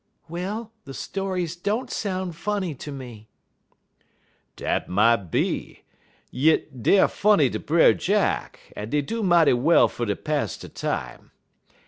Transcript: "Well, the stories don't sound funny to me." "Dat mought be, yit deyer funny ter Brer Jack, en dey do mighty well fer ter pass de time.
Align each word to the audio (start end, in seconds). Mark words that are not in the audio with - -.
"Well, 0.27 0.71
the 0.85 0.95
stories 0.95 1.55
don't 1.55 1.91
sound 1.91 2.35
funny 2.35 2.73
to 2.73 2.91
me." 2.91 3.27
"Dat 4.55 4.89
mought 4.89 5.29
be, 5.29 5.83
yit 6.31 6.81
deyer 6.81 7.07
funny 7.07 7.51
ter 7.51 7.59
Brer 7.59 7.93
Jack, 7.93 8.59
en 8.75 8.89
dey 8.89 9.01
do 9.01 9.21
mighty 9.21 9.53
well 9.53 9.87
fer 9.87 10.07
ter 10.07 10.15
pass 10.15 10.57
de 10.57 10.69
time. 10.69 11.29